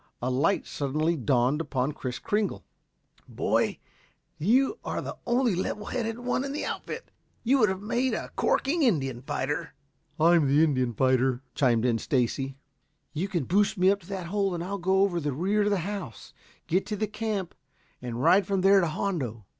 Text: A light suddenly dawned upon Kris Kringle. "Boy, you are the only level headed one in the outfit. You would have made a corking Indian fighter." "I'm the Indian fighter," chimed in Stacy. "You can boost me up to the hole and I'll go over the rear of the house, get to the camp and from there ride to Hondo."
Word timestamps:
A 0.19 0.31
light 0.31 0.65
suddenly 0.65 1.15
dawned 1.15 1.61
upon 1.61 1.91
Kris 1.91 2.17
Kringle. 2.17 2.65
"Boy, 3.29 3.77
you 4.39 4.79
are 4.83 4.99
the 4.99 5.15
only 5.27 5.53
level 5.53 5.85
headed 5.85 6.17
one 6.17 6.43
in 6.43 6.53
the 6.53 6.65
outfit. 6.65 7.11
You 7.43 7.59
would 7.59 7.69
have 7.69 7.83
made 7.83 8.15
a 8.15 8.29
corking 8.35 8.81
Indian 8.81 9.21
fighter." 9.21 9.75
"I'm 10.19 10.47
the 10.47 10.63
Indian 10.63 10.95
fighter," 10.95 11.43
chimed 11.53 11.85
in 11.85 11.99
Stacy. 11.99 12.57
"You 13.13 13.27
can 13.27 13.43
boost 13.43 13.77
me 13.77 13.91
up 13.91 13.99
to 13.99 14.07
the 14.07 14.23
hole 14.23 14.55
and 14.55 14.63
I'll 14.63 14.79
go 14.79 15.01
over 15.01 15.19
the 15.19 15.33
rear 15.33 15.61
of 15.61 15.69
the 15.69 15.77
house, 15.81 16.33
get 16.65 16.87
to 16.87 16.95
the 16.95 17.05
camp 17.05 17.53
and 18.01 18.13
from 18.43 18.61
there 18.61 18.77
ride 18.79 18.87
to 18.87 18.87
Hondo." 18.87 19.45